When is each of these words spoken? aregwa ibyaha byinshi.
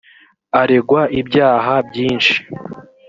aregwa 0.61 1.01
ibyaha 1.19 1.73
byinshi. 1.89 2.35